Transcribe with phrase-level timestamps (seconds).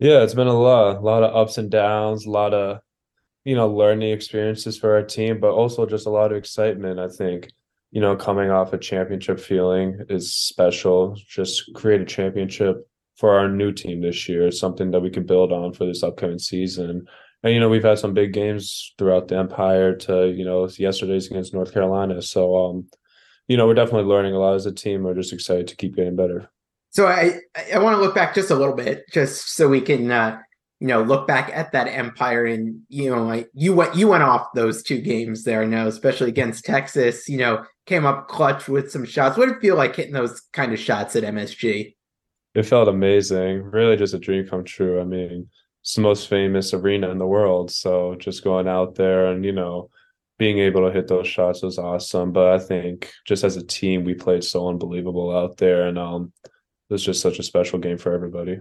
[0.00, 2.80] Yeah, it's been a lot, a lot of ups and downs, a lot of
[3.44, 6.98] you know learning experiences for our team, but also just a lot of excitement.
[6.98, 7.50] I think
[7.92, 11.16] you know coming off a championship feeling is special.
[11.28, 12.78] Just create a championship
[13.16, 16.40] for our new team this year, something that we can build on for this upcoming
[16.40, 17.06] season
[17.44, 21.30] and you know we've had some big games throughout the empire to you know yesterday's
[21.30, 22.20] against north carolina.
[22.22, 22.88] So um
[23.46, 25.04] you know we're definitely learning a lot as a team.
[25.04, 26.50] We're just excited to keep getting better.
[26.90, 27.38] So i
[27.72, 30.40] i want to look back just a little bit just so we can uh
[30.80, 34.22] you know look back at that empire and you know like you went you went
[34.22, 38.66] off those two games there i know especially against texas you know came up clutch
[38.66, 39.36] with some shots.
[39.36, 41.94] What did it feel like hitting those kind of shots at msg
[42.54, 43.64] it felt amazing.
[43.64, 45.00] Really just a dream come true.
[45.00, 45.48] I mean
[45.84, 47.70] it's the most famous arena in the world.
[47.70, 49.90] So just going out there and, you know,
[50.38, 52.32] being able to hit those shots was awesome.
[52.32, 55.86] But I think just as a team, we played so unbelievable out there.
[55.86, 56.50] And um, it
[56.94, 58.58] was just such a special game for everybody.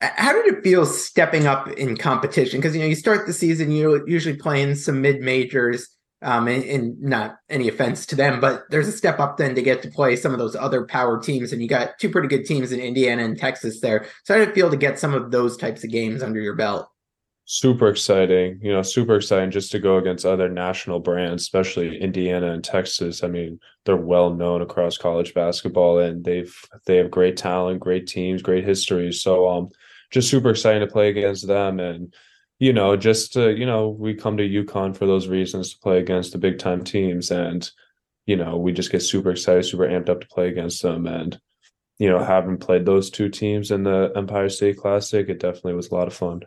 [0.00, 2.58] How did it feel stepping up in competition?
[2.58, 5.86] Because, you know, you start the season, you're usually playing some mid majors
[6.22, 9.62] um, and, and, not any offense to them, but there's a step up then to
[9.62, 12.44] get to play some of those other power teams, and you got two pretty good
[12.44, 14.06] teams in Indiana and Texas there.
[14.24, 16.54] So how did it feel to get some of those types of games under your
[16.54, 16.88] belt?
[17.44, 22.52] Super exciting, you know, super exciting just to go against other national brands, especially Indiana
[22.52, 23.24] and Texas.
[23.24, 26.54] I mean, they're well known across college basketball, and they've
[26.86, 29.12] they have great talent, great teams, great history.
[29.12, 29.70] So, um,
[30.12, 32.14] just super exciting to play against them and
[32.62, 35.98] you know, just to, you know, we come to UConn for those reasons to play
[35.98, 37.32] against the big time teams.
[37.32, 37.68] And,
[38.24, 41.08] you know, we just get super excited, super amped up to play against them.
[41.08, 41.40] And,
[41.98, 45.90] you know, having played those two teams in the Empire State Classic, it definitely was
[45.90, 46.42] a lot of fun.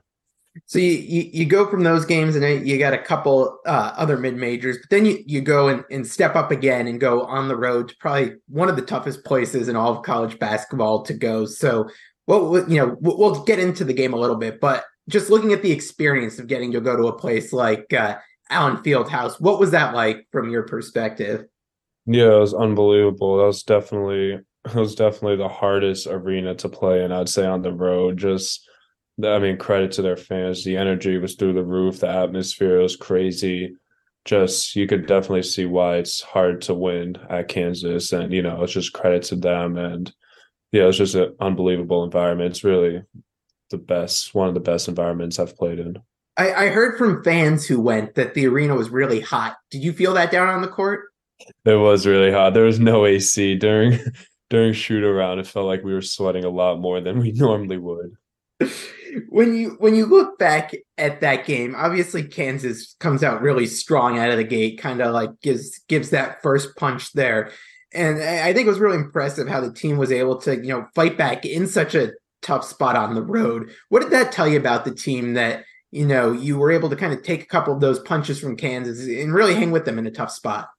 [0.68, 4.16] So you, you, you go from those games and you got a couple uh, other
[4.16, 7.50] mid majors, but then you, you go and, and step up again and go on
[7.50, 11.14] the road to probably one of the toughest places in all of college basketball to
[11.14, 11.44] go.
[11.46, 11.90] So,
[12.26, 15.62] well, you know, we'll get into the game a little bit, but just looking at
[15.62, 18.18] the experience of getting to go to a place like uh,
[18.50, 21.46] Allen Fieldhouse, what was that like from your perspective?
[22.06, 23.38] Yeah, it was unbelievable.
[23.38, 27.12] That was definitely it was definitely the hardest arena to play in.
[27.12, 28.18] I'd say on the road.
[28.18, 28.68] Just
[29.24, 30.64] I mean, credit to their fans.
[30.64, 32.00] The energy was through the roof.
[32.00, 33.76] The atmosphere was crazy.
[34.26, 38.64] Just you could definitely see why it's hard to win at Kansas, and you know
[38.64, 39.78] it's just credit to them.
[39.78, 40.12] And
[40.72, 42.52] yeah, it's just an unbelievable environment.
[42.52, 43.04] It's really
[43.70, 45.98] the best, one of the best environments I've played in.
[46.38, 49.58] I, I heard from fans who went that the arena was really hot.
[49.72, 51.06] Did you feel that down on the court?
[51.66, 52.54] It was really hot.
[52.54, 54.00] There was no AC during
[54.50, 55.40] during shoot around.
[55.40, 58.16] It felt like we were sweating a lot more than we normally would.
[59.30, 64.18] when you when you look back at that game, obviously Kansas comes out really strong
[64.18, 67.52] out of the gate, kind of like gives gives that first punch there.
[67.94, 70.88] And I think it was really impressive how the team was able to, you know,
[70.94, 72.12] fight back in such a
[72.46, 73.72] tough spot on the road.
[73.90, 76.96] What did that tell you about the team that, you know, you were able to
[76.96, 79.98] kind of take a couple of those punches from Kansas and really hang with them
[79.98, 80.70] in a tough spot?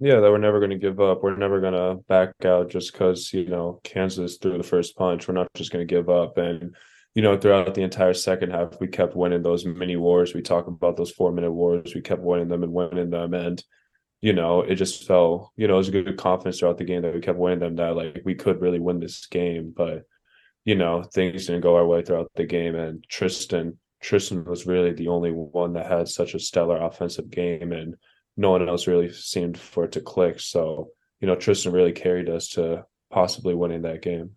[0.00, 1.22] Yeah, that we're never going to give up.
[1.22, 5.28] We're never going to back out just because, you know, Kansas threw the first punch.
[5.28, 6.38] We're not just going to give up.
[6.38, 6.74] And,
[7.14, 10.34] you know, throughout the entire second half, we kept winning those mini wars.
[10.34, 11.94] We talk about those four minute wars.
[11.94, 13.32] We kept winning them and winning them.
[13.34, 13.62] And,
[14.22, 17.02] you know, it just felt, you know, it was a good confidence throughout the game
[17.02, 19.72] that we kept winning them that like we could really win this game.
[19.76, 20.02] But
[20.64, 22.74] you know, things didn't go our way throughout the game.
[22.74, 27.72] And Tristan, Tristan was really the only one that had such a stellar offensive game,
[27.72, 27.96] and
[28.36, 30.40] no one else really seemed for it to click.
[30.40, 34.32] So, you know, Tristan really carried us to possibly winning that game.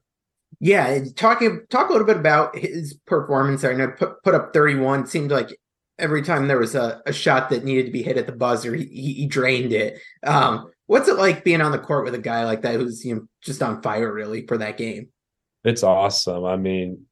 [0.60, 3.64] Yeah, talking talk a little bit about his performance.
[3.64, 5.06] I know put put up thirty one.
[5.06, 5.58] Seemed like
[6.00, 8.74] every time there was a, a shot that needed to be hit at the buzzer,
[8.74, 10.00] he, he drained it.
[10.24, 13.16] Um, what's it like being on the court with a guy like that who's you
[13.16, 15.10] know just on fire really for that game?
[15.66, 16.46] It's awesome.
[16.46, 17.06] I mean,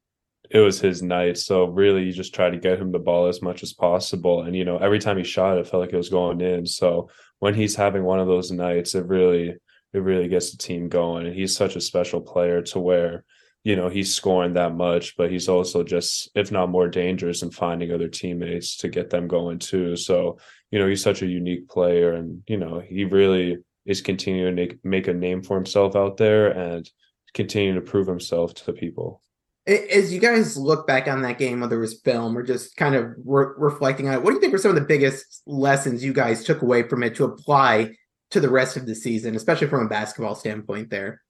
[0.50, 1.36] it was his night.
[1.38, 4.42] So really you just try to get him the ball as much as possible.
[4.42, 6.64] And you know, every time he shot it felt like it was going in.
[6.64, 7.10] So
[7.40, 9.56] when he's having one of those nights, it really
[9.92, 11.26] it really gets the team going.
[11.26, 13.24] And he's such a special player to where,
[13.62, 17.50] you know, he's scoring that much, but he's also just, if not more dangerous in
[17.52, 19.96] finding other teammates to get them going too.
[19.96, 20.38] So,
[20.70, 24.62] you know, he's such a unique player and, you know, he really is continuing to
[24.62, 26.90] make, make a name for himself out there and
[27.34, 29.20] continuing to prove himself to the people.
[29.66, 32.94] As you guys look back on that game, whether it was film or just kind
[32.94, 36.04] of re- reflecting on it, what do you think were some of the biggest lessons
[36.04, 37.96] you guys took away from it to apply
[38.30, 41.22] to the rest of the season, especially from a basketball standpoint there?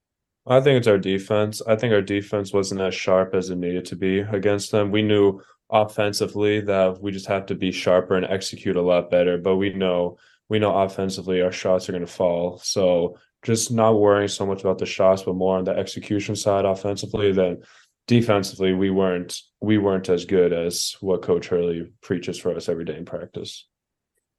[0.47, 1.63] I think it's our defense.
[1.67, 4.91] I think our defense wasn't as sharp as it needed to be against them.
[4.91, 5.41] We knew
[5.71, 9.73] offensively that we just have to be sharper and execute a lot better, but we
[9.73, 10.19] know
[10.49, 12.59] we know offensively our shots are going to fall.
[12.59, 16.65] So just not worrying so much about the shots, but more on the execution side
[16.65, 17.31] offensively.
[17.31, 17.63] Then
[18.07, 22.85] defensively, we weren't we weren't as good as what Coach Hurley preaches for us every
[22.85, 23.67] day in practice.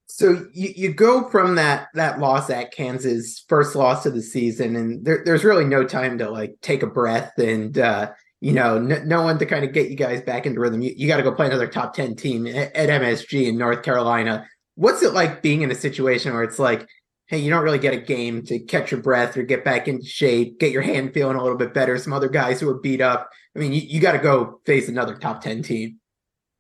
[0.07, 4.75] So you, you go from that that loss at Kansas, first loss of the season,
[4.75, 8.11] and there, there's really no time to like take a breath and uh,
[8.41, 10.81] you know no, no, one to kind of get you guys back into rhythm.
[10.81, 13.83] You, you got to go play another top ten team at, at MSG in North
[13.83, 14.47] Carolina.
[14.75, 16.87] What's it like being in a situation where it's like,
[17.27, 20.05] hey, you don't really get a game to catch your breath or get back into
[20.05, 21.97] shape, get your hand feeling a little bit better.
[21.97, 23.29] Some other guys who are beat up.
[23.55, 25.99] I mean, you, you got to go face another top ten team.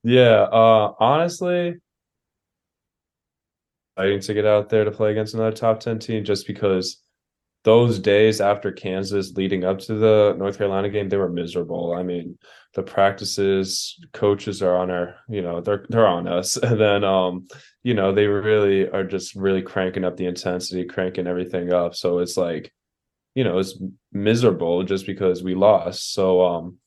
[0.03, 1.75] Yeah, uh, honestly,
[3.97, 7.01] exciting to get out there to play against another top 10 team just because
[7.63, 11.93] those days after Kansas leading up to the North Carolina game, they were miserable.
[11.93, 12.37] I mean,
[12.75, 16.57] the practices, coaches are on our, you know, they're they're on us.
[16.63, 17.47] And then um,
[17.85, 21.93] you know, they really are just really cranking up the intensity, cranking everything up.
[21.93, 22.73] So it's like,
[23.35, 23.79] you know, it's
[24.11, 26.11] miserable just because we lost.
[26.11, 26.77] So um,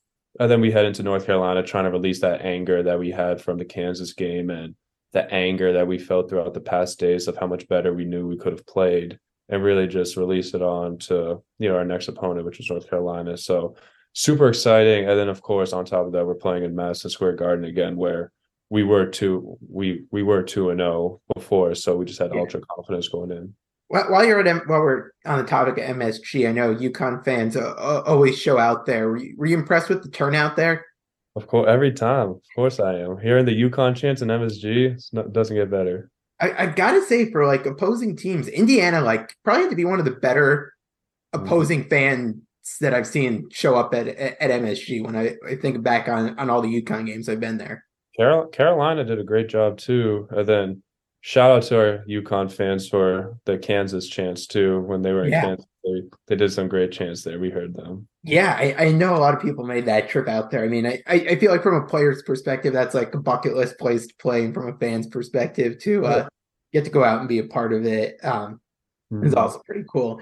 [0.41, 3.41] and then we head into North Carolina trying to release that anger that we had
[3.41, 4.75] from the Kansas game and
[5.13, 8.27] the anger that we felt throughout the past days of how much better we knew
[8.27, 12.09] we could have played and really just release it on to you know our next
[12.09, 13.75] opponent which is north carolina so
[14.13, 17.33] super exciting and then of course on top of that we're playing in madison square
[17.33, 18.31] garden again where
[18.71, 22.31] we were two we we were two and zero oh before so we just had
[22.33, 22.41] yeah.
[22.41, 23.55] ultra confidence going in
[23.89, 27.57] while you're at M- while we're on the topic of msg i know UConn fans
[27.57, 30.85] uh, always show out there were you, were you impressed with the turnout there
[31.39, 32.31] of course, every time.
[32.31, 33.17] Of course, I am.
[33.21, 36.11] Hearing the UConn chants and MSG not, doesn't get better.
[36.41, 39.85] I, have got to say, for like opposing teams, Indiana like probably had to be
[39.85, 40.73] one of the better
[41.33, 41.45] mm-hmm.
[41.45, 41.91] opposing mm-hmm.
[41.91, 42.35] fans
[42.81, 45.05] that I've seen show up at at, at MSG.
[45.05, 47.85] When I, I, think back on on all the UConn games I've been there.
[48.19, 50.29] Carol, Carolina did a great job too.
[50.31, 50.83] And then
[51.21, 54.81] shout out to our UConn fans for the Kansas chants too.
[54.81, 55.43] When they were in yeah.
[55.43, 57.39] Kansas, they, they did some great chants there.
[57.39, 58.09] We heard them.
[58.25, 60.65] Yeah, I, I, know a lot of people made that trip out there.
[60.65, 63.79] I mean, I, I feel like from a player's perspective, that's like a bucket list
[63.79, 66.29] place to play, and from a fan's perspective, to uh, yeah.
[66.73, 68.61] get to go out and be a part of it um,
[69.13, 69.25] mm-hmm.
[69.25, 70.21] is also pretty cool.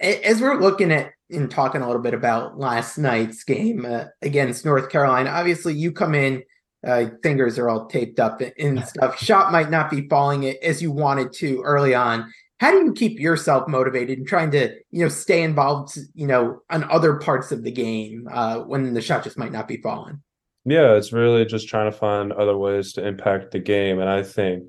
[0.00, 4.64] As we're looking at and talking a little bit about last night's game uh, against
[4.64, 6.42] North Carolina, obviously you come in
[6.86, 9.18] uh, fingers are all taped up and stuff.
[9.18, 12.32] Shot might not be falling as you wanted to early on.
[12.60, 16.60] How do you keep yourself motivated and trying to, you know, stay involved, you know,
[16.70, 20.22] on other parts of the game uh, when the shot just might not be falling?
[20.64, 24.22] Yeah, it's really just trying to find other ways to impact the game, and I
[24.22, 24.64] think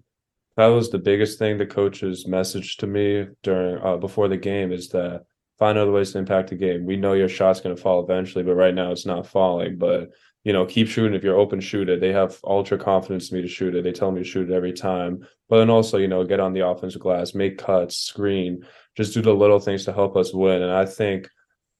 [0.55, 4.71] that was the biggest thing the coach's message to me during uh, before the game
[4.71, 5.23] is that
[5.57, 6.85] find other ways to impact the game.
[6.85, 9.77] We know your shot's going to fall eventually, but right now it's not falling.
[9.77, 10.09] But
[10.43, 11.15] you know, keep shooting.
[11.15, 11.99] If you're open, shoot it.
[11.99, 13.83] They have ultra confidence in me to shoot it.
[13.83, 15.27] They tell me to shoot it every time.
[15.49, 18.65] But then also, you know, get on the offensive glass, make cuts, screen,
[18.95, 20.61] just do the little things to help us win.
[20.61, 21.29] And I think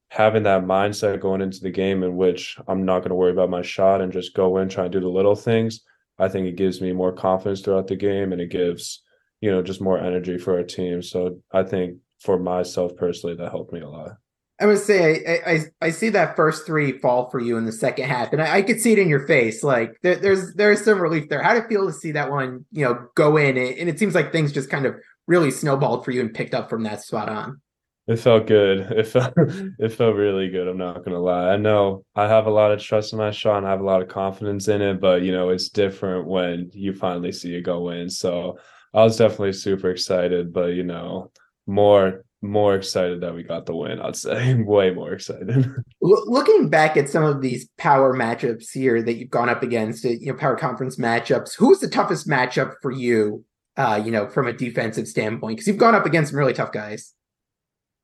[0.10, 3.50] having that mindset going into the game in which I'm not going to worry about
[3.50, 5.82] my shot and just go in, try and do the little things,
[6.18, 9.04] I think it gives me more confidence throughout the game and it gives,
[9.40, 11.02] you know, just more energy for our team.
[11.02, 14.18] So I think for myself personally, that helped me a lot.
[14.60, 17.72] I would say I, I, I see that first three fall for you in the
[17.72, 19.64] second half, and I, I could see it in your face.
[19.64, 21.42] Like there, there's there's some relief there.
[21.42, 23.58] How did it feel to see that one, you know, go in?
[23.58, 24.96] And it seems like things just kind of
[25.28, 27.62] really snowballed for you and picked up from that spot on.
[28.08, 28.80] It felt good.
[28.92, 29.70] It felt mm-hmm.
[29.78, 30.68] it felt really good.
[30.68, 31.50] I'm not gonna lie.
[31.50, 33.86] I know I have a lot of trust in my shot and I have a
[33.86, 37.62] lot of confidence in it, but you know it's different when you finally see it
[37.62, 38.10] go in.
[38.10, 38.58] So
[38.94, 41.32] I was definitely super excited, but you know
[41.68, 44.00] more more excited that we got the win.
[44.00, 45.74] I'd say way more excited.
[46.02, 50.10] Looking back at some of these power matchups here that you've gone up against, uh,
[50.10, 53.44] you know, power conference matchups, who's the toughest matchup for you?
[53.78, 56.72] Uh, you know, from a defensive standpoint, because you've gone up against some really tough
[56.72, 57.14] guys.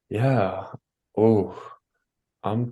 [0.09, 0.67] Yeah.
[1.17, 1.61] Oh,
[2.43, 2.71] I'm.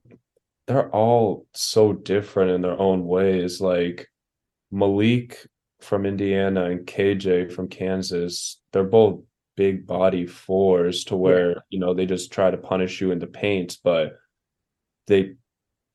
[0.68, 3.60] they're all so different in their own ways.
[3.60, 4.08] Like
[4.72, 5.46] Malik
[5.82, 9.22] from Indiana and KJ from Kansas, they're both
[9.56, 11.60] big body fours to where, yeah.
[11.70, 14.18] you know, they just try to punish you in the paint, but
[15.08, 15.36] they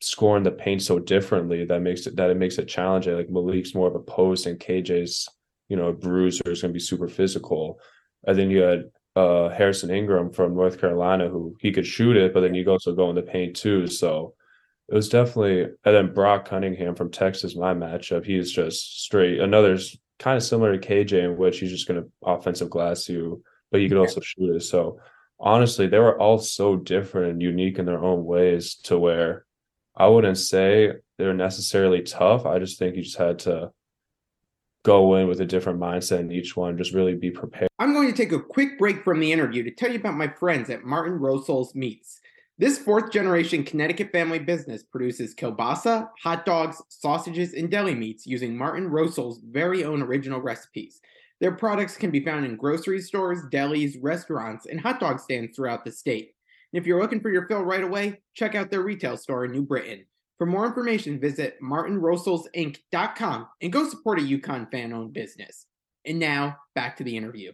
[0.00, 3.14] score in the paint so differently that makes it that it makes it challenging.
[3.14, 5.28] Like Malik's more of a post and KJ's,
[5.68, 7.80] you know, a bruiser is gonna be super physical.
[8.26, 12.32] And then you had uh, Harrison Ingram from North Carolina who he could shoot it,
[12.32, 13.86] but then you also go in the paint too.
[13.86, 14.34] So
[14.88, 18.24] it was definitely and then Brock Cunningham from Texas, my matchup.
[18.24, 19.78] He's just straight another
[20.18, 23.88] kind of similar to KJ in which he's just gonna offensive glass you, but you
[23.88, 24.62] could also shoot it.
[24.62, 25.00] So
[25.38, 29.44] honestly, they were all so different and unique in their own ways to where
[29.96, 32.46] I wouldn't say they're necessarily tough.
[32.46, 33.70] I just think you just had to
[34.84, 37.68] go in with a different mindset in each one, just really be prepared.
[37.78, 40.28] I'm going to take a quick break from the interview to tell you about my
[40.28, 42.20] friends at Martin Rosol's Meats.
[42.58, 48.56] This fourth generation Connecticut family business produces kielbasa, hot dogs, sausages, and deli meats using
[48.56, 51.00] Martin Rosol's very own original recipes.
[51.40, 55.84] Their products can be found in grocery stores, delis, restaurants, and hot dog stands throughout
[55.84, 56.32] the state.
[56.72, 59.52] And if you're looking for your fill right away, check out their retail store in
[59.52, 60.04] New Britain.
[60.38, 65.66] For more information, visit martinrosolsinc.com and go support a UConn fan owned business.
[66.04, 67.52] And now back to the interview.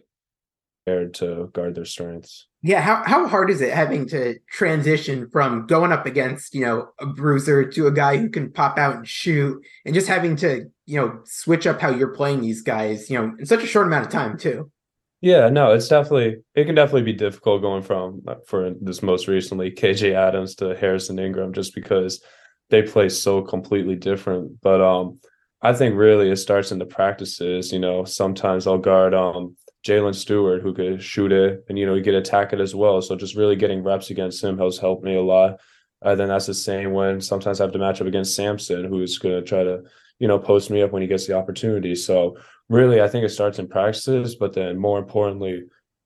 [0.87, 2.45] To guard their strengths.
[2.61, 6.89] Yeah, how, how hard is it having to transition from going up against, you know,
[6.99, 10.65] a bruiser to a guy who can pop out and shoot and just having to,
[10.85, 13.87] you know, switch up how you're playing these guys, you know, in such a short
[13.87, 14.71] amount of time too?
[15.21, 19.71] Yeah, no, it's definitely it can definitely be difficult going from for this most recently
[19.71, 22.21] KJ Adams to Harrison Ingram just because
[22.69, 24.61] they play so completely different.
[24.61, 25.19] But um,
[25.63, 27.71] I think really it starts in the practices.
[27.71, 31.93] You know, sometimes I'll guard um Jaylin Stewart who could shoot it, and you know,
[31.93, 33.01] you could attack it as well.
[33.01, 35.59] So just really getting reps against him has helped me a lot.
[36.01, 39.17] Uh, then that's the same when sometimes I have to match up against Samson, who's
[39.17, 39.83] going to try to
[40.19, 41.95] you know post me up when he gets the opportunity.
[41.95, 42.37] So
[42.67, 45.63] really, I think it starts in practices, but then more importantly,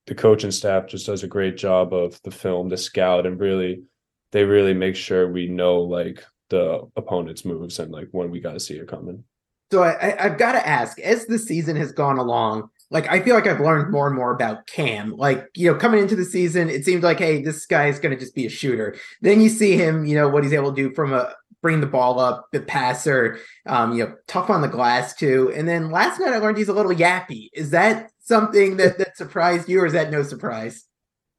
[0.07, 3.83] the coaching staff just does a great job of the film, the scout, and really
[4.31, 8.53] they really make sure we know like the opponent's moves and like when we got
[8.53, 9.23] to see it coming.
[9.71, 13.35] So I, I've got to ask, as the season has gone along, like I feel
[13.35, 15.15] like I've learned more and more about Cam.
[15.15, 18.13] Like, you know, coming into the season, it seemed like, hey, this guy is going
[18.13, 18.95] to just be a shooter.
[19.21, 21.87] Then you see him, you know, what he's able to do from a bring the
[21.87, 25.51] ball up, the passer, um, you know, tough on the glass too.
[25.55, 27.49] And then last night I learned he's a little yappy.
[27.53, 30.85] Is that something that that surprised you, or is that no surprise?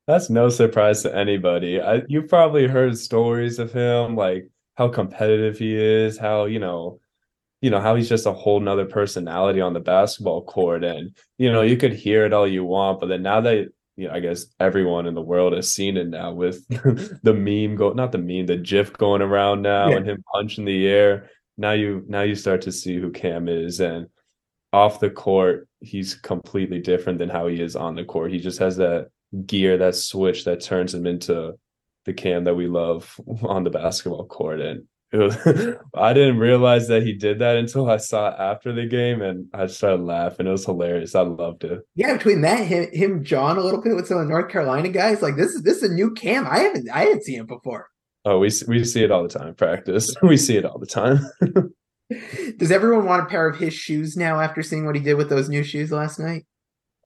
[0.07, 1.81] That's no surprise to anybody.
[1.81, 7.01] I, you probably heard stories of him like how competitive he is, how you know,
[7.61, 11.53] you know how he's just a whole nother personality on the basketball court, and you
[11.53, 14.21] know you could hear it all you want, but then now that you know, I
[14.21, 16.67] guess everyone in the world has seen it now with
[17.23, 19.97] the meme go not the meme, the GIF going around now, yeah.
[19.97, 21.29] and him punching the air.
[21.59, 24.07] Now you now you start to see who Cam is, and
[24.73, 28.33] off the court, he's completely different than how he is on the court.
[28.33, 29.09] He just has that
[29.47, 31.59] gear, that switch that turns him into
[32.05, 34.61] the Cam that we love on the basketball court.
[34.61, 34.85] And
[35.19, 35.37] was,
[35.95, 39.49] I didn't realize that he did that until I saw it after the game, and
[39.53, 40.47] I started laughing.
[40.47, 41.17] It was hilarious.
[41.17, 41.81] I loved it.
[41.97, 44.89] Yeah, between that him, him John, a little bit with some of the North Carolina
[44.89, 46.47] guys, like this is this is a new Cam.
[46.47, 47.89] I haven't I hadn't seen him before.
[48.25, 49.55] Oh, we we see it all the time.
[49.55, 51.21] Practice, we see it all the time.
[52.59, 55.29] Does everyone want a pair of his shoes now after seeing what he did with
[55.29, 56.45] those new shoes last night?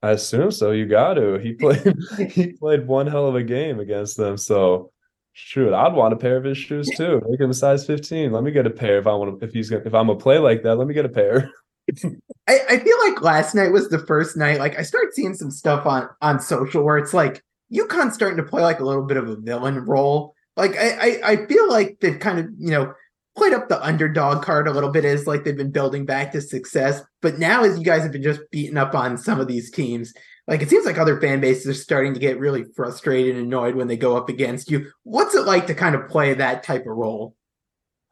[0.03, 0.71] I assume so.
[0.71, 1.39] You got to.
[1.39, 1.95] He played.
[2.29, 4.37] he played one hell of a game against them.
[4.37, 4.91] So,
[5.35, 7.21] shoot, I'd want a pair of his shoes too.
[7.29, 8.31] Make him a size fifteen.
[8.31, 9.45] Let me get a pair if I want to.
[9.45, 11.51] If he's gonna, if I'm gonna play like that, let me get a pair.
[12.47, 14.59] I, I feel like last night was the first night.
[14.59, 18.43] Like I started seeing some stuff on on social where it's like UConn's starting to
[18.43, 20.33] play like a little bit of a villain role.
[20.55, 22.93] Like I, I, I feel like they've kind of you know
[23.37, 26.41] played up the underdog card a little bit as like they've been building back to
[26.41, 27.01] success.
[27.21, 30.13] But now, as you guys have been just beating up on some of these teams,
[30.47, 33.75] like it seems like other fan bases are starting to get really frustrated and annoyed
[33.75, 34.91] when they go up against you.
[35.03, 37.35] What's it like to kind of play that type of role?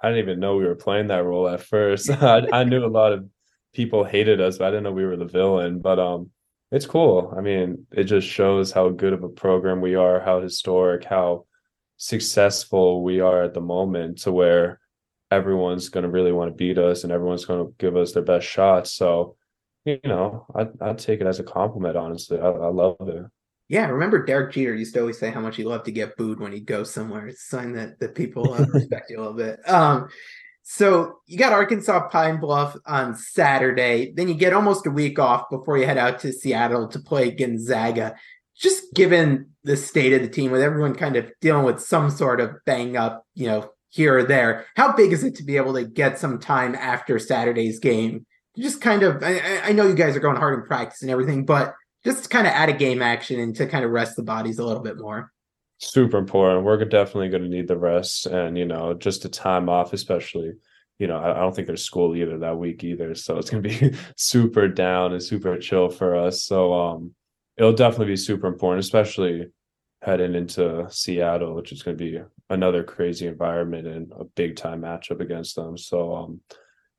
[0.01, 2.09] I didn't even know we were playing that role at first.
[2.21, 3.25] I, I knew a lot of
[3.73, 5.79] people hated us, but I didn't know we were the villain.
[5.79, 6.31] But um,
[6.71, 7.33] it's cool.
[7.37, 11.45] I mean, it just shows how good of a program we are, how historic, how
[11.97, 14.79] successful we are at the moment to where
[15.31, 18.23] everyone's going to really want to beat us and everyone's going to give us their
[18.23, 18.91] best shots.
[18.91, 19.35] So,
[19.85, 21.97] you know, I I take it as a compliment.
[21.97, 23.25] Honestly, I, I love it.
[23.69, 26.39] Yeah, remember Derek Jeter used to always say how much he loved to get booed
[26.39, 27.27] when he'd go somewhere.
[27.27, 29.67] It's a sign that that people uh, respect you a little bit.
[29.69, 30.09] Um,
[30.63, 35.49] so you got Arkansas Pine Bluff on Saturday, then you get almost a week off
[35.49, 38.15] before you head out to Seattle to play Gonzaga.
[38.55, 42.39] Just given the state of the team, with everyone kind of dealing with some sort
[42.39, 44.65] of bang up, you know, here or there.
[44.75, 48.25] How big is it to be able to get some time after Saturday's game?
[48.57, 51.45] Just kind of, I, I know you guys are going hard in practice and everything,
[51.45, 51.73] but
[52.05, 54.65] just kind of add a game action and to kind of rest the bodies a
[54.65, 55.31] little bit more.
[55.79, 56.63] Super important.
[56.63, 60.53] We're definitely going to need the rest and, you know, just a time off, especially
[60.99, 63.15] you know, I, don't think there's school either that week either.
[63.15, 66.43] So it's gonna be super down and super chill for us.
[66.43, 67.13] So um
[67.57, 69.47] it'll definitely be super important, especially
[70.01, 75.19] heading into Seattle, which is gonna be another crazy environment and a big time matchup
[75.19, 75.77] against them.
[75.77, 76.41] So um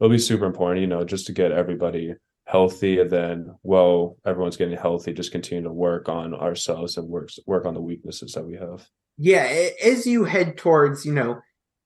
[0.04, 2.14] it'll be super important, you know, just to get everybody
[2.46, 7.30] healthy and then well everyone's getting healthy just continue to work on ourselves and work
[7.46, 11.40] work on the weaknesses that we have yeah as you head towards you know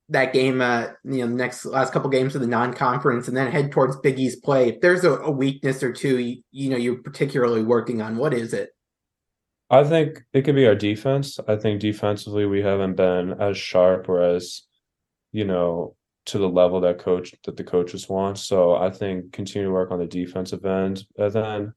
[0.08, 3.70] that game uh you know next last couple games of the non-conference and then head
[3.70, 7.02] towards Big East play if there's a, a weakness or two you, you know you're
[7.02, 8.70] particularly working on what is it
[9.70, 11.38] I think it could be our defense.
[11.46, 14.62] I think defensively we haven't been as sharp or as,
[15.30, 15.94] you know,
[16.28, 18.38] to the level that coach that the coaches want.
[18.38, 21.72] So I think continue to work on the defensive end, and then,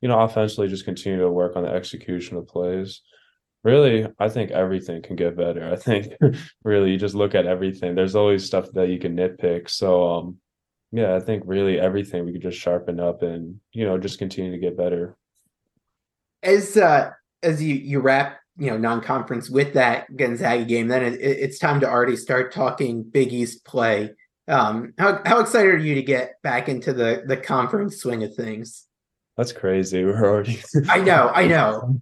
[0.00, 3.02] you know, offensively just continue to work on the execution of plays.
[3.64, 5.72] Really, I think everything can get better.
[5.72, 6.12] I think
[6.64, 7.94] really you just look at everything.
[7.94, 9.68] There's always stuff that you can nitpick.
[9.68, 10.36] So um
[10.92, 14.52] yeah, I think really everything we could just sharpen up and, you know, just continue
[14.52, 15.16] to get better.
[16.44, 17.10] As uh
[17.42, 21.80] as you you wrap you know non-conference with that Gonzaga game, then it, it's time
[21.80, 24.10] to already start talking Big East play.
[24.48, 28.34] Um, how how excited are you to get back into the the conference swing of
[28.34, 28.86] things?
[29.36, 30.04] That's crazy.
[30.04, 30.60] We're already.
[30.88, 31.30] I know.
[31.34, 31.98] I know.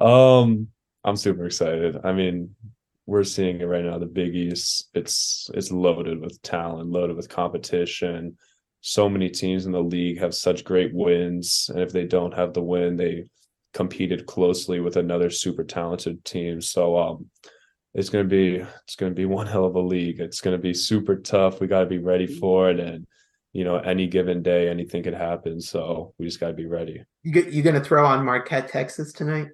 [0.00, 0.68] um,
[1.04, 1.98] I'm super excited.
[2.04, 2.54] I mean,
[3.06, 3.98] we're seeing it right now.
[3.98, 8.36] The Big East, it's it's loaded with talent, loaded with competition.
[8.80, 12.52] So many teams in the league have such great wins, and if they don't have
[12.52, 13.24] the win, they
[13.76, 16.62] competed closely with another super talented team.
[16.62, 17.30] So um,
[17.92, 20.18] it's gonna be it's gonna be one hell of a league.
[20.18, 21.60] It's gonna be super tough.
[21.60, 23.06] We got to be ready for it, and
[23.52, 25.60] you know, any given day, anything could happen.
[25.60, 27.04] So we just got to be ready.
[27.22, 29.48] You you gonna throw on Marquette, Texas tonight?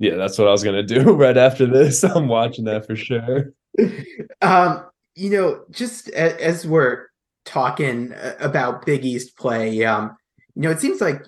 [0.00, 2.02] Yeah, that's what I was gonna do right after this.
[2.16, 3.52] I'm watching that for sure.
[4.42, 7.06] um, you know, just as we're
[7.44, 10.16] talking about Big East play, um,
[10.56, 11.22] you know, it seems like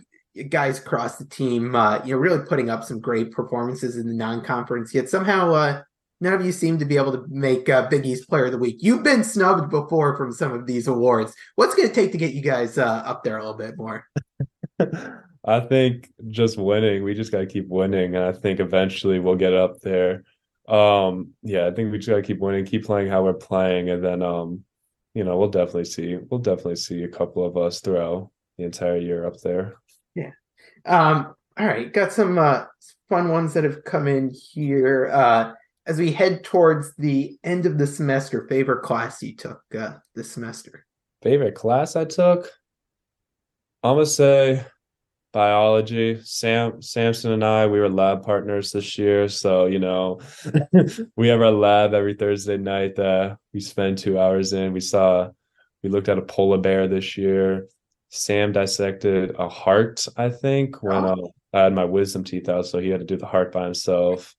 [0.49, 4.15] guys across the team, uh, you know, really putting up some great performances in the
[4.15, 4.95] non-conference.
[4.95, 5.83] Yet somehow, uh,
[6.21, 8.59] none of you seem to be able to make uh, Big East Player of the
[8.59, 8.79] Week.
[8.81, 11.35] You've been snubbed before from some of these awards.
[11.57, 14.07] What's going to take to get you guys uh, up there a little bit more?
[15.45, 17.03] I think just winning.
[17.03, 20.23] We just got to keep winning, and I think eventually we'll get up there.
[20.69, 23.91] Um, yeah, I think we just got to keep winning, keep playing how we're playing,
[23.91, 24.65] and then, um,
[25.15, 26.17] you know, we'll definitely see.
[26.17, 29.75] We'll definitely see a couple of us throughout the entire year up there.
[30.15, 30.31] Yeah.
[30.85, 31.93] Um, all right.
[31.93, 32.65] Got some uh,
[33.09, 35.11] fun ones that have come in here.
[35.13, 35.53] Uh,
[35.87, 40.31] as we head towards the end of the semester, favorite class you took uh, this
[40.31, 40.87] semester?
[41.23, 42.49] Favorite class I took?
[43.83, 44.65] I'm gonna say
[45.33, 46.21] biology.
[46.23, 49.29] Sam Samson and I, we were lab partners this year.
[49.29, 50.21] So, you know,
[51.17, 54.73] we have our lab every Thursday night that we spend two hours in.
[54.73, 55.31] We saw
[55.83, 57.67] we looked at a polar bear this year.
[58.15, 61.33] Sam dissected a heart, I think, when oh.
[61.55, 63.65] uh, I had my wisdom teeth out, so he had to do the heart by
[63.65, 64.35] himself.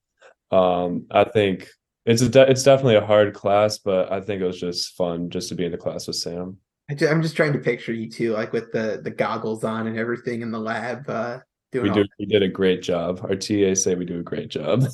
[0.52, 1.68] Um, I think
[2.06, 5.32] it's a de- it's definitely a hard class, but I think it was just fun
[5.32, 6.58] just to be in the class with Sam.
[6.88, 9.98] I am just trying to picture you two, like with the the goggles on and
[9.98, 11.10] everything in the lab.
[11.10, 11.40] Uh,
[11.72, 12.06] doing we do.
[12.20, 13.22] We did a great job.
[13.24, 14.86] Our TA say we do a great job.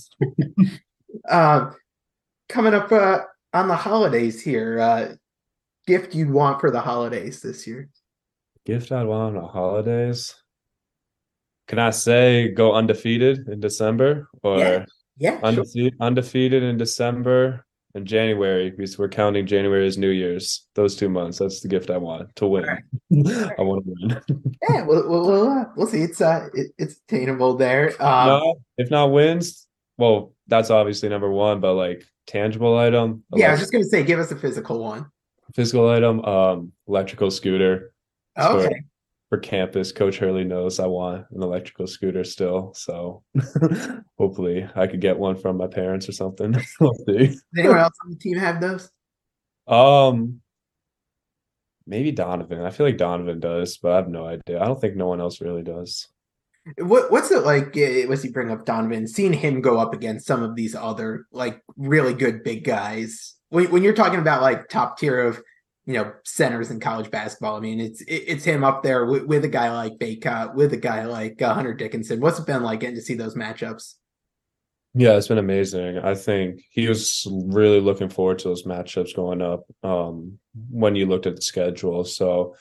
[1.29, 1.71] uh,
[2.47, 3.19] coming up uh,
[3.53, 5.15] on the holidays here, uh,
[5.85, 7.89] gift you'd want for the holidays this year?
[8.65, 10.35] Gift I'd want on the holidays.
[11.67, 14.85] Can I say go undefeated in December or yeah,
[15.17, 16.07] yeah undefeated, sure.
[16.07, 20.67] undefeated in December and January because we're counting January as New Year's.
[20.75, 21.39] Those two months.
[21.39, 22.63] That's the gift I want to win.
[22.63, 22.83] Right.
[23.57, 24.57] I want to win.
[24.69, 26.01] yeah, we'll we'll, we'll see.
[26.01, 27.89] It's uh it, it's attainable there.
[28.01, 29.67] Um, no, if not wins,
[29.97, 31.59] well, that's obviously number one.
[31.59, 33.23] But like tangible item.
[33.35, 35.07] Yeah, I was just gonna say, give us a physical one.
[35.55, 37.91] Physical item, um, electrical scooter.
[38.39, 38.67] Okay.
[39.29, 42.73] For, for campus, Coach Hurley knows I want an electrical scooter still.
[42.75, 43.23] So
[44.17, 46.55] hopefully I could get one from my parents or something.
[46.79, 47.27] we'll see.
[47.27, 48.89] Does anyone else on the team have those?
[49.67, 50.41] Um
[51.85, 52.61] maybe Donovan.
[52.61, 54.61] I feel like Donovan does, but I have no idea.
[54.61, 56.07] I don't think no one else really does.
[56.77, 57.75] What what's it like?
[58.07, 59.07] Was he bring up Donovan?
[59.07, 63.35] Seeing him go up against some of these other like really good big guys.
[63.49, 65.41] When, when you're talking about like top tier of
[65.89, 67.55] you know centers in college basketball.
[67.55, 70.77] I mean, it's it's him up there with, with a guy like Bacot, with a
[70.77, 72.19] guy like uh, Hunter Dickinson.
[72.19, 73.95] What's it been like getting to see those matchups?
[74.93, 75.97] Yeah, it's been amazing.
[75.97, 80.37] I think he was really looking forward to those matchups going up um,
[80.69, 82.03] when you looked at the schedule.
[82.03, 82.55] So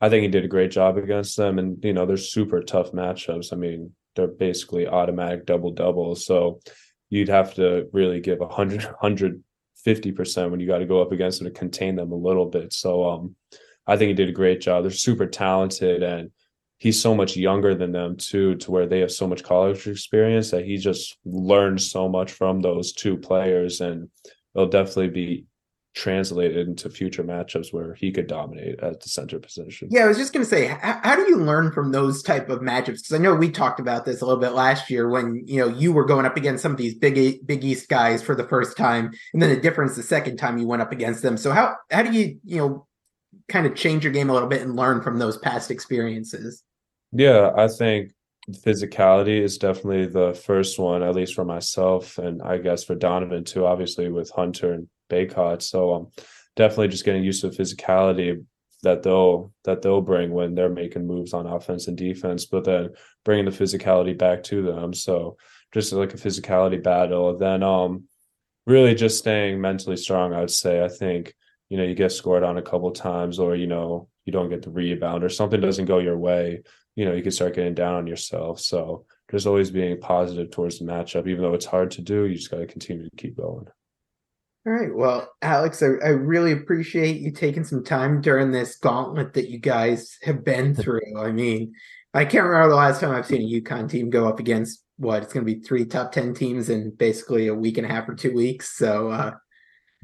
[0.00, 1.58] I think he did a great job against them.
[1.58, 3.52] And, you know, they're super tough matchups.
[3.52, 6.26] I mean, they're basically automatic double doubles.
[6.26, 6.60] So
[7.08, 9.42] you'd have to really give 100,
[9.86, 12.72] 150% when you got to go up against them to contain them a little bit.
[12.72, 13.36] So um,
[13.86, 14.82] I think he did a great job.
[14.82, 16.30] They're super talented and
[16.78, 20.50] he's so much younger than them too, to where they have so much college experience
[20.50, 24.10] that he just learned so much from those two players, and
[24.54, 25.46] it'll definitely be
[25.94, 29.88] translated into future matchups where he could dominate at the center position.
[29.90, 32.50] Yeah, I was just going to say, how, how, do you learn from those type
[32.50, 32.86] of matchups?
[32.86, 35.68] Because I know we talked about this a little bit last year when you know
[35.68, 37.14] you were going up against some of these big
[37.46, 40.66] Big East guys for the first time, and then the difference the second time you
[40.66, 41.36] went up against them.
[41.36, 42.86] So how how do you you know
[43.48, 46.64] kind of change your game a little bit and learn from those past experiences?
[47.12, 48.12] Yeah, I think
[48.50, 53.44] physicality is definitely the first one, at least for myself, and I guess for Donovan
[53.44, 53.64] too.
[53.64, 56.08] Obviously, with Hunter and Bacot, so um,
[56.56, 58.44] definitely just getting used to the physicality
[58.82, 62.90] that they'll that they'll bring when they're making moves on offense and defense, but then
[63.24, 64.92] bringing the physicality back to them.
[64.92, 65.36] So
[65.72, 67.36] just like a physicality battle.
[67.36, 68.04] Then um,
[68.66, 70.32] really just staying mentally strong.
[70.32, 70.84] I would say.
[70.84, 71.34] I think
[71.68, 74.62] you know you get scored on a couple times, or you know you don't get
[74.62, 76.62] the rebound, or something doesn't go your way
[76.94, 80.78] you know you can start getting down on yourself so just always being positive towards
[80.78, 83.36] the matchup even though it's hard to do you just got to continue to keep
[83.36, 83.66] going
[84.66, 89.34] all right well alex I, I, really appreciate you taking some time during this gauntlet
[89.34, 91.72] that you guys have been through i mean
[92.14, 95.22] i can't remember the last time i've seen a UConn team go up against what
[95.22, 98.08] it's going to be three top 10 teams in basically a week and a half
[98.08, 99.32] or two weeks so uh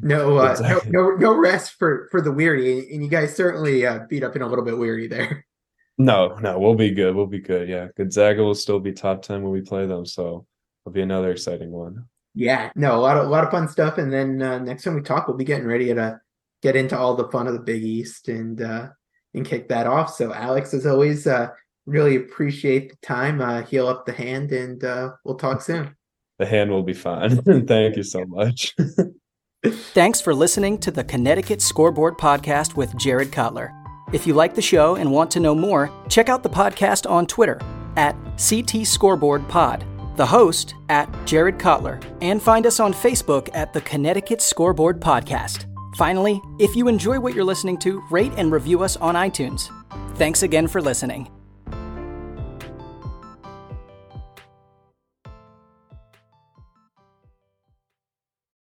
[0.03, 0.91] no, uh, exactly.
[0.91, 4.35] no, no, no rest for for the weary, and you guys certainly uh, beat up
[4.35, 5.45] in a little bit weary there.
[5.99, 7.15] No, no, we'll be good.
[7.15, 7.69] We'll be good.
[7.69, 7.89] Yeah.
[7.95, 10.07] Gonzaga will still be top 10 when we play them.
[10.07, 10.47] So
[10.83, 12.07] it'll be another exciting one.
[12.41, 12.71] Yeah.
[12.75, 13.99] No, a lot of a lot of fun stuff.
[13.99, 16.19] And then uh, next time we talk, we'll be getting ready to
[16.63, 18.89] get into all the fun of the Big East and uh
[19.35, 20.15] and kick that off.
[20.15, 21.49] So Alex, as always, uh
[21.85, 23.43] really appreciate the time.
[23.43, 25.95] Uh heal up the hand and uh we'll talk soon.
[26.39, 27.43] The hand will be fine.
[27.67, 28.75] Thank you so much.
[29.93, 33.71] Thanks for listening to the Connecticut Scoreboard Podcast with Jared Cutler.
[34.15, 37.27] If you like the show and want to know more, check out the podcast on
[37.27, 37.61] Twitter
[37.97, 39.85] at CT Scoreboard Pod,
[40.21, 45.65] the host at Jared Cutler, and find us on Facebook at the Connecticut Scoreboard Podcast.
[45.97, 49.71] Finally, if you enjoy what you're listening to, rate and review us on iTunes.
[50.17, 51.40] Thanks again for listening.